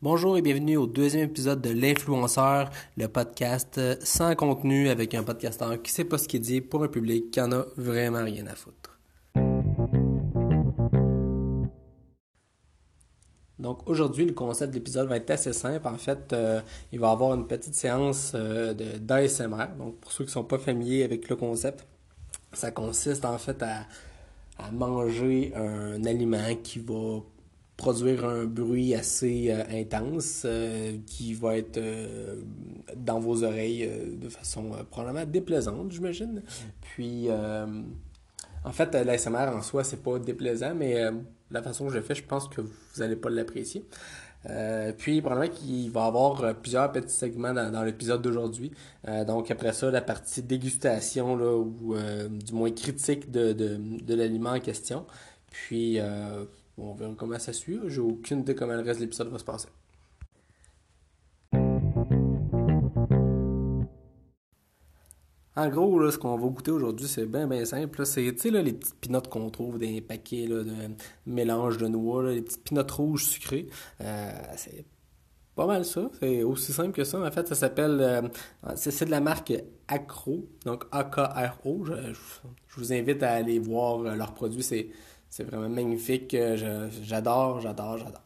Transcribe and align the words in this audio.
Bonjour 0.00 0.38
et 0.38 0.42
bienvenue 0.42 0.76
au 0.76 0.86
deuxième 0.86 1.24
épisode 1.24 1.60
de 1.60 1.70
L'influenceur, 1.70 2.70
le 2.96 3.08
podcast 3.08 3.80
sans 4.04 4.36
contenu 4.36 4.90
avec 4.90 5.12
un 5.12 5.24
podcasteur 5.24 5.82
qui 5.82 5.90
sait 5.90 6.04
pas 6.04 6.18
ce 6.18 6.28
qu'il 6.28 6.40
dit 6.40 6.60
pour 6.60 6.84
un 6.84 6.86
public 6.86 7.32
qui 7.32 7.40
en 7.40 7.50
a 7.50 7.64
vraiment 7.76 8.22
rien 8.22 8.46
à 8.46 8.54
foutre. 8.54 8.96
Donc 13.58 13.88
aujourd'hui, 13.88 14.24
le 14.24 14.34
concept 14.34 14.72
de 14.72 14.78
l'épisode 14.78 15.08
va 15.08 15.16
être 15.16 15.32
assez 15.32 15.52
simple. 15.52 15.88
En 15.88 15.98
fait, 15.98 16.32
euh, 16.32 16.60
il 16.92 17.00
va 17.00 17.08
y 17.08 17.10
avoir 17.10 17.34
une 17.34 17.48
petite 17.48 17.74
séance 17.74 18.34
euh, 18.36 18.74
d'ASMR. 19.00 19.66
Donc 19.76 19.96
pour 19.96 20.12
ceux 20.12 20.22
qui 20.22 20.28
ne 20.28 20.32
sont 20.32 20.44
pas 20.44 20.58
familiers 20.58 21.02
avec 21.02 21.28
le 21.28 21.34
concept, 21.34 21.84
ça 22.52 22.70
consiste 22.70 23.24
en 23.24 23.36
fait 23.36 23.60
à, 23.64 23.80
à 24.58 24.70
manger 24.70 25.52
un 25.56 26.04
aliment 26.04 26.54
qui 26.62 26.78
va 26.78 27.18
produire 27.78 28.24
un 28.24 28.44
bruit 28.44 28.92
assez 28.92 29.50
euh, 29.50 29.62
intense 29.70 30.42
euh, 30.44 30.98
qui 31.06 31.32
va 31.32 31.56
être 31.56 31.78
euh, 31.78 32.34
dans 32.96 33.20
vos 33.20 33.44
oreilles 33.44 33.88
de 34.20 34.28
façon 34.28 34.72
probablement 34.90 35.24
déplaisante, 35.24 35.92
j'imagine. 35.92 36.42
Puis, 36.80 37.28
en 38.64 38.72
fait, 38.72 38.92
l'ASMR 38.94 39.54
en 39.54 39.62
soi, 39.62 39.84
c'est 39.84 40.02
pas 40.02 40.18
déplaisant, 40.18 40.74
mais 40.74 40.96
la 41.50 41.62
façon 41.62 41.86
que 41.86 41.94
je 41.94 42.00
fais, 42.00 42.14
je 42.14 42.24
pense 42.24 42.48
que 42.48 42.60
vous 42.60 42.72
n'allez 42.98 43.14
pas 43.14 43.30
l'apprécier. 43.30 43.84
puis, 44.98 45.20
probablement 45.20 45.54
qu'il 45.54 45.90
va 45.90 46.04
y 46.04 46.06
avoir 46.06 46.54
plusieurs 46.56 46.90
petits 46.90 47.14
segments 47.14 47.54
dans, 47.54 47.84
l'épisode 47.84 48.22
d'aujourd'hui. 48.22 48.72
donc, 49.26 49.50
après 49.50 49.72
ça, 49.72 49.90
la 49.90 50.00
partie 50.00 50.42
dégustation, 50.42 51.36
là, 51.36 51.56
ou 51.56 51.94
du 52.28 52.52
moins 52.52 52.72
critique 52.72 53.30
de, 53.30 53.52
de, 53.52 53.78
de 54.02 54.14
l'aliment 54.14 54.50
en 54.50 54.60
question. 54.60 55.06
Puis, 55.50 56.00
on 56.78 56.94
verra 56.94 57.14
comment 57.16 57.38
ça 57.38 57.52
suit. 57.52 57.78
J'ai 57.86 58.00
aucune 58.00 58.40
idée 58.40 58.54
comment 58.54 58.74
le 58.74 58.82
reste 58.82 59.00
de 59.00 59.04
l'épisode 59.04 59.28
va 59.28 59.38
se 59.38 59.44
passer. 59.44 59.68
En 65.58 65.68
gros, 65.70 65.98
là, 65.98 66.12
ce 66.12 66.18
qu'on 66.18 66.36
va 66.36 66.46
goûter 66.46 66.70
aujourd'hui, 66.70 67.08
c'est 67.08 67.26
bien, 67.26 67.48
bien 67.48 67.64
simple. 67.64 68.06
C'est, 68.06 68.22
les 68.22 68.72
petites 68.72 69.00
pinottes 69.00 69.26
qu'on 69.26 69.50
trouve 69.50 69.76
dans 69.80 69.86
les 69.86 70.00
paquets 70.00 70.46
de 70.46 70.64
mélange 71.26 71.78
de 71.78 71.88
noix, 71.88 72.30
les 72.30 72.42
petites 72.42 72.62
pinottes 72.62 72.92
rouges 72.92 73.24
sucrées. 73.24 73.66
Euh, 74.00 74.30
c'est 74.54 74.84
pas 75.56 75.66
mal 75.66 75.84
ça. 75.84 76.08
C'est 76.20 76.44
aussi 76.44 76.72
simple 76.72 76.92
que 76.92 77.02
ça. 77.02 77.20
En 77.20 77.30
fait, 77.32 77.48
ça 77.48 77.56
s'appelle... 77.56 77.98
Euh, 78.00 78.22
c'est, 78.76 79.06
de 79.06 79.10
la 79.10 79.20
marque 79.20 79.52
Acro, 79.88 80.48
donc 80.64 80.84
A-K-R-O. 80.92 81.84
Je, 81.86 81.94
je, 82.12 82.76
vous 82.76 82.92
invite 82.92 83.24
à 83.24 83.32
aller 83.32 83.58
voir 83.58 84.02
euh, 84.02 84.14
leurs 84.14 84.34
produits. 84.34 84.62
C'est 84.62 84.90
c'est 85.30 85.44
vraiment 85.44 85.68
magnifique. 85.68 86.36
J'adore, 87.02 87.60
j'adore, 87.60 87.98
j'adore. 87.98 88.22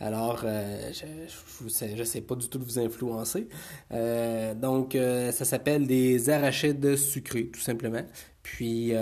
Alors, 0.00 0.42
euh, 0.44 0.90
je 0.92 1.64
ne 1.64 2.04
sais, 2.04 2.20
pas 2.20 2.34
du 2.34 2.48
tout 2.48 2.58
de 2.58 2.64
vous 2.64 2.78
influencer. 2.78 3.48
Euh, 3.92 4.54
donc, 4.54 4.94
euh, 4.94 5.30
ça 5.32 5.44
s'appelle 5.44 5.86
des 5.86 6.30
arachides 6.30 6.96
sucrés, 6.96 7.46
tout 7.46 7.60
simplement. 7.60 8.02
Puis, 8.42 8.92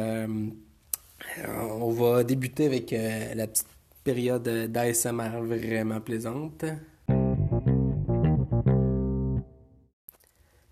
on 1.49 1.91
va 1.91 2.25
débuter 2.25 2.67
avec 2.67 2.91
la 2.91 3.47
petite 3.47 3.67
période 4.05 4.43
d'ASMR 4.43 5.41
vraiment 5.43 6.01
plaisante. 6.01 6.65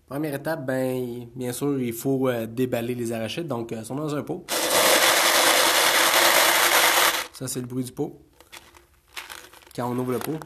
Première 0.07 0.33
étape, 0.33 0.65
ben, 0.65 1.27
bien 1.35 1.51
sûr, 1.51 1.79
il 1.79 1.93
faut 1.93 2.29
déballer 2.47 2.95
les 2.95 3.11
arachides. 3.11 3.47
Donc, 3.47 3.71
ils 3.71 3.85
sont 3.85 3.95
dans 3.95 4.15
un 4.15 4.23
pot. 4.23 4.45
Ça, 7.39 7.47
c'est 7.47 7.61
le 7.61 7.67
bruit 7.67 7.85
du 7.85 7.93
pot. 7.93 8.21
Quand 9.73 9.89
on 9.89 9.97
ouvre 9.97 10.11
le 10.11 10.19
pot. 10.19 10.37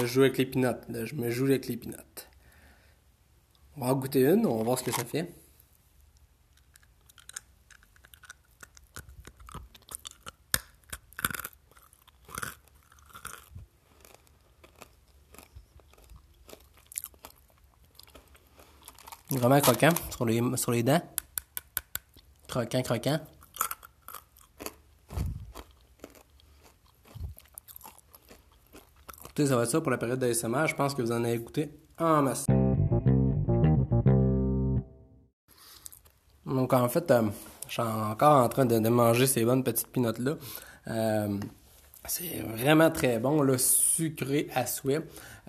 je 0.00 0.06
joue 0.06 0.20
avec 0.22 0.38
les 0.38 0.46
pinottes. 0.46 0.86
je 0.88 1.14
me 1.14 1.28
joue 1.28 1.44
avec 1.44 1.66
les 1.66 1.76
pinottes. 1.76 2.30
On 3.76 3.80
va 3.82 3.92
en 3.92 3.96
goûter 3.96 4.22
une, 4.22 4.46
on 4.46 4.56
va 4.56 4.64
voir 4.64 4.78
ce 4.78 4.84
que 4.84 4.92
ça 4.92 5.04
fait. 5.04 5.30
Vraiment 19.30 19.60
croquant 19.60 19.90
sur 20.10 20.24
les, 20.24 20.40
sur 20.56 20.70
les 20.70 20.82
dents. 20.82 21.02
Croquant, 22.48 22.82
croquant. 22.82 23.18
Écoutez, 29.24 29.46
ça 29.46 29.56
va 29.56 29.64
être 29.64 29.70
ça 29.70 29.80
pour 29.80 29.90
la 29.90 29.98
période 29.98 30.18
d'ASMR. 30.18 30.66
Je 30.66 30.74
pense 30.74 30.94
que 30.94 31.02
vous 31.02 31.12
en 31.12 31.24
avez 31.24 31.38
goûté 31.38 31.70
en 31.98 32.22
masse. 32.22 32.46
Donc 36.46 36.72
en 36.72 36.88
fait, 36.88 37.10
euh, 37.10 37.22
je 37.66 37.72
suis 37.72 37.82
encore 37.82 38.44
en 38.44 38.48
train 38.48 38.64
de, 38.64 38.88
manger 38.88 39.26
ces 39.26 39.44
bonnes 39.44 39.64
petites 39.64 39.88
pinottes-là. 39.88 40.36
Euh, 40.88 41.38
c'est 42.08 42.40
vraiment 42.40 42.90
très 42.90 43.18
bon, 43.18 43.42
là, 43.42 43.58
sucré 43.58 44.48
à 44.54 44.66
souhait. 44.66 45.00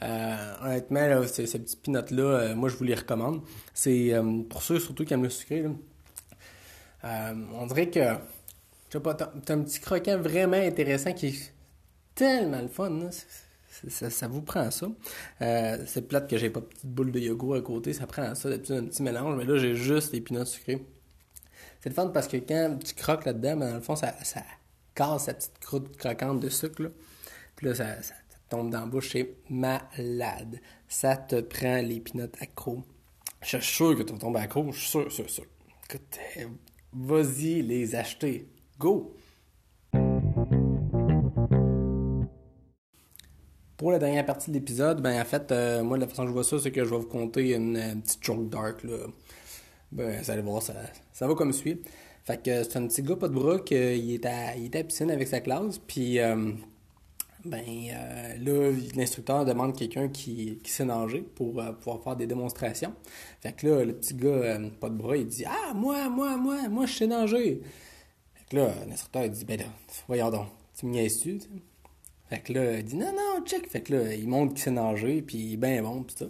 Euh, 0.03 0.53
honnêtement, 0.61 1.23
ces, 1.27 1.47
ces 1.47 1.59
petites 1.59 1.81
pinottes-là, 1.81 2.23
euh, 2.23 2.55
moi, 2.55 2.69
je 2.69 2.75
vous 2.75 2.83
les 2.83 2.95
recommande. 2.95 3.41
C'est 3.73 4.13
euh, 4.13 4.41
pour 4.49 4.61
ceux 4.61 4.79
surtout 4.79 5.05
qui 5.05 5.13
aiment 5.13 5.23
le 5.23 5.29
sucré. 5.29 5.65
on 7.03 7.65
dirait 7.67 7.89
que, 7.89 7.99
sais 8.89 8.99
pas, 8.99 9.13
t'as 9.15 9.53
un 9.53 9.61
petit 9.61 9.79
croquant 9.79 10.17
vraiment 10.17 10.57
intéressant 10.57 11.13
qui 11.13 11.27
est 11.27 11.53
tellement 12.15 12.61
le 12.61 12.67
fun. 12.67 13.09
Ça, 13.89 14.27
vous 14.27 14.41
prend 14.41 14.71
ça. 14.71 14.87
c'est 15.39 16.07
plate 16.07 16.27
que 16.27 16.37
j'ai 16.37 16.49
pas 16.49 16.61
de 16.61 16.65
petite 16.65 16.85
boule 16.85 17.11
de 17.11 17.19
yogourt 17.19 17.55
à 17.55 17.61
côté. 17.61 17.93
Ça 17.93 18.07
prend 18.07 18.33
ça, 18.33 18.49
un 18.49 18.57
petit 18.57 19.03
mélange. 19.03 19.37
Mais 19.37 19.45
là, 19.45 19.57
j'ai 19.57 19.75
juste 19.75 20.13
les 20.13 20.21
pinottes 20.21 20.47
sucrées. 20.47 20.83
C'est 21.81 21.89
le 21.89 21.95
fun 21.95 22.07
parce 22.07 22.27
que 22.27 22.37
quand 22.37 22.79
tu 22.83 22.95
croques 22.95 23.25
là-dedans, 23.25 23.57
ben, 23.57 23.69
dans 23.69 23.75
le 23.75 23.81
fond, 23.81 23.95
ça 23.95 24.15
casse 24.97 25.25
sa 25.25 25.33
petite 25.35 25.59
croûte 25.59 25.95
croquante 25.95 26.39
de 26.39 26.49
sucre. 26.49 26.91
Puis 27.55 27.67
là, 27.67 27.75
ça 27.75 27.85
tombe 28.49 28.71
dans 28.71 28.81
la 28.81 28.85
bouche, 28.87 29.11
c'est 29.11 29.35
malade. 29.49 30.59
Ça 30.87 31.15
te 31.15 31.39
prend 31.39 31.81
les 31.81 31.99
pinottes 31.99 32.35
accro. 32.41 32.83
Je 33.41 33.57
suis 33.57 33.75
sûr 33.75 33.95
que 33.95 34.03
tu 34.03 34.13
vas 34.13 34.19
tomber 34.19 34.39
accro, 34.39 34.71
je 34.71 34.79
suis 34.79 34.89
sûr, 34.89 35.11
sûr, 35.11 35.29
sûr. 35.29 35.45
Écoute, 35.87 36.19
vas-y 36.91 37.61
les 37.61 37.95
acheter. 37.95 38.49
Go! 38.79 39.15
Pour 43.77 43.91
la 43.91 43.99
dernière 43.99 44.25
partie 44.25 44.49
de 44.49 44.55
l'épisode, 44.55 45.03
ben 45.03 45.21
en 45.21 45.25
fait, 45.25 45.51
euh, 45.51 45.83
moi 45.83 45.99
la 45.99 46.07
façon 46.07 46.23
que 46.23 46.29
je 46.29 46.33
vois 46.33 46.43
ça, 46.43 46.57
c'est 46.57 46.71
que 46.71 46.83
je 46.83 46.89
vais 46.89 46.97
vous 46.97 47.05
conter 47.05 47.53
une, 47.53 48.01
petite 48.01 48.23
joke 48.23 48.49
dark 48.49 48.83
là. 48.83 48.97
Ben, 49.91 50.19
vous 50.19 50.31
allez 50.31 50.41
voir, 50.41 50.63
ça, 50.63 50.73
ça 51.13 51.27
va 51.27 51.35
comme 51.35 51.53
suit. 51.53 51.83
Fait 52.27 52.43
que 52.43 52.61
c'est 52.63 52.75
un 52.75 52.85
petit 52.87 53.03
gars 53.03 53.15
pas 53.15 53.29
de 53.29 53.33
bras 53.33 53.57
qui 53.59 53.73
est 53.73 54.25
à, 54.25 54.53
il 54.57 54.65
est 54.65 54.75
à 54.75 54.79
la 54.79 54.83
piscine 54.83 55.09
avec 55.09 55.29
sa 55.29 55.39
classe, 55.39 55.77
puis 55.77 56.19
euh, 56.19 56.51
ben 57.45 57.63
euh, 57.65 58.35
là, 58.37 58.77
l'instructeur 58.97 59.45
demande 59.45 59.77
quelqu'un 59.77 60.09
qui, 60.09 60.59
qui 60.61 60.69
sait 60.69 60.83
nager 60.83 61.21
pour 61.21 61.61
euh, 61.61 61.71
pouvoir 61.71 62.03
faire 62.03 62.17
des 62.17 62.27
démonstrations. 62.27 62.93
Fait 63.39 63.53
que 63.53 63.65
là, 63.67 63.85
le 63.85 63.93
petit 63.93 64.13
gars, 64.13 64.59
pas 64.77 64.89
de 64.89 64.95
bras, 64.95 65.15
il 65.15 65.25
dit 65.25 65.45
Ah, 65.47 65.73
moi, 65.73 66.09
moi, 66.09 66.35
moi, 66.35 66.67
moi, 66.67 66.85
je 66.85 66.95
sais 66.95 67.07
nager. 67.07 67.61
Fait 68.33 68.43
que 68.49 68.55
là, 68.57 68.73
l'instructeur, 68.89 69.29
dit 69.29 69.45
Ben 69.45 69.59
là, 69.59 69.67
voyons 70.09 70.29
donc, 70.29 70.47
tu 70.77 70.85
me 70.85 70.91
niaises-tu? 70.91 71.39
Fait 72.29 72.39
que 72.41 72.51
là, 72.51 72.79
il 72.79 72.83
dit 72.83 72.97
Non, 72.97 73.13
non, 73.13 73.45
check. 73.45 73.69
Fait 73.69 73.79
que 73.79 73.93
là, 73.95 74.13
il 74.13 74.27
montre 74.27 74.53
qu'il 74.53 74.63
sait 74.63 74.71
nager, 74.71 75.21
puis 75.21 75.37
il 75.37 75.53
est 75.53 75.57
bien 75.57 75.81
bon, 75.81 76.03
pis 76.03 76.15
ça. 76.17 76.25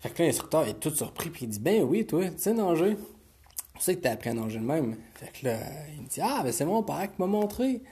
Fait 0.00 0.10
que 0.10 0.20
là, 0.20 0.28
l'instructeur 0.28 0.68
est 0.68 0.78
tout 0.78 0.94
surpris, 0.94 1.30
puis 1.30 1.46
il 1.46 1.48
dit 1.48 1.60
Ben 1.60 1.82
oui, 1.82 2.04
toi, 2.06 2.28
tu 2.28 2.34
sais 2.36 2.52
nager. 2.52 2.98
Tu 3.78 3.84
sais 3.84 3.96
que 3.96 4.00
t'as 4.00 4.12
appris 4.12 4.30
à 4.30 4.34
nager 4.34 4.58
de 4.58 4.64
même. 4.64 4.96
Fait 5.14 5.32
que 5.32 5.46
là, 5.46 5.58
il 5.94 6.02
me 6.02 6.08
dit 6.08 6.20
Ah, 6.20 6.42
ben 6.42 6.52
c'est 6.52 6.64
mon 6.64 6.82
père 6.82 7.10
qui 7.10 7.20
m'a 7.20 7.26
montré. 7.26 7.82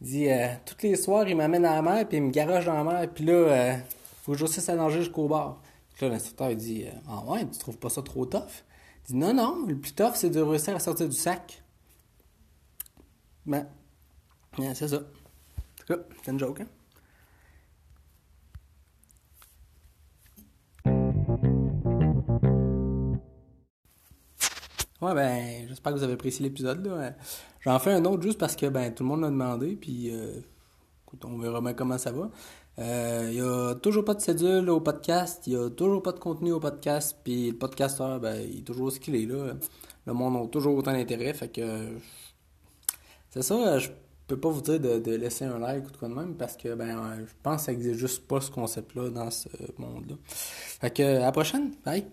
Il 0.00 0.06
dit, 0.06 0.30
euh, 0.30 0.48
tous 0.66 0.76
les 0.82 0.96
soirs, 0.96 1.26
il 1.26 1.34
m'amène 1.36 1.64
à 1.64 1.76
la 1.76 1.82
mer, 1.82 2.06
puis 2.06 2.18
il 2.18 2.24
me 2.24 2.30
garoche 2.30 2.66
dans 2.66 2.74
la 2.74 2.84
mer, 2.84 3.08
puis 3.12 3.24
là, 3.24 3.32
euh, 3.32 3.76
faut 4.22 4.32
que 4.32 4.38
je 4.38 4.44
réussisse 4.44 4.68
à 4.68 4.88
jusqu'au 4.90 5.28
bord. 5.28 5.62
Puis 5.94 6.04
là, 6.04 6.12
l'instructeur, 6.12 6.50
il 6.50 6.56
dit, 6.56 6.84
euh, 6.84 6.90
ah 7.08 7.24
ouais, 7.24 7.46
tu 7.46 7.58
trouves 7.58 7.78
pas 7.78 7.88
ça 7.88 8.02
trop 8.02 8.26
tough? 8.26 8.64
Il 9.08 9.12
dit, 9.12 9.16
non, 9.16 9.32
non, 9.32 9.64
le 9.66 9.76
plus 9.78 9.94
tough, 9.94 10.12
c'est 10.14 10.30
de 10.30 10.40
réussir 10.40 10.76
à 10.76 10.78
sortir 10.78 11.08
du 11.08 11.16
sac. 11.16 11.62
Ben, 13.46 13.66
c'est 14.74 14.88
ça. 14.88 15.00
C'est 15.88 16.30
une 16.30 16.38
joke, 16.38 16.60
hein? 16.60 16.66
Ouais, 25.04 25.12
ben, 25.12 25.68
j'espère 25.68 25.92
que 25.92 25.98
vous 25.98 26.04
avez 26.04 26.14
apprécié 26.14 26.42
l'épisode. 26.42 26.90
J'en 27.60 27.78
fais 27.78 27.92
un 27.92 28.02
autre 28.06 28.22
juste 28.22 28.38
parce 28.38 28.56
que 28.56 28.64
ben, 28.66 28.94
tout 28.94 29.02
le 29.02 29.10
monde 29.10 29.20
l'a 29.20 29.28
demandé, 29.28 29.76
puis 29.76 30.08
euh, 30.10 30.40
écoute, 31.06 31.22
on 31.26 31.36
verra 31.36 31.60
bien 31.60 31.74
comment 31.74 31.98
ça 31.98 32.10
va. 32.10 32.30
Il 32.78 33.32
n'y 33.32 33.40
a 33.42 33.74
toujours 33.74 34.02
pas 34.02 34.14
de 34.14 34.20
cédule 34.20 34.70
au 34.70 34.80
podcast, 34.80 35.46
il 35.46 35.58
n'y 35.58 35.62
a 35.62 35.68
toujours 35.68 36.02
pas 36.02 36.12
de 36.12 36.18
contenu 36.18 36.52
au 36.52 36.58
podcast, 36.58 37.18
puis 37.22 37.50
le 37.50 37.56
podcasteur, 37.58 38.18
ben, 38.18 38.36
il 38.50 38.60
est 38.60 38.62
toujours 38.62 38.90
ce 38.90 38.98
qu'il 38.98 39.14
est 39.16 39.26
là. 39.26 39.52
Le 40.06 40.12
monde 40.14 40.42
a 40.42 40.48
toujours 40.48 40.74
autant 40.74 40.92
d'intérêt, 40.92 41.34
fait 41.34 41.48
que 41.48 41.98
c'est 43.28 43.42
ça, 43.42 43.78
je 43.78 43.90
peux 44.26 44.38
pas 44.38 44.48
vous 44.48 44.62
dire 44.62 44.80
de, 44.80 45.16
laisser 45.16 45.44
un 45.44 45.58
like 45.58 45.86
ou 45.86 45.98
quoi 45.98 46.08
de 46.08 46.14
même 46.14 46.34
parce 46.34 46.56
que 46.56 46.74
ben 46.74 47.26
je 47.26 47.32
pense 47.42 47.56
que 47.56 47.62
ça 47.66 47.72
n'existe 47.72 47.98
juste 47.98 48.26
pas 48.26 48.40
ce 48.40 48.50
concept-là 48.50 49.10
dans 49.10 49.30
ce 49.30 49.50
monde-là. 49.76 50.14
Fait 50.24 50.90
que 50.90 51.02
à 51.02 51.20
la 51.20 51.32
prochaine, 51.32 51.72
bye! 51.84 52.06